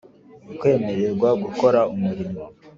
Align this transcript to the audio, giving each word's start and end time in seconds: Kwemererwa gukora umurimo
Kwemererwa 0.59 1.29
gukora 1.43 1.79
umurimo 1.93 2.41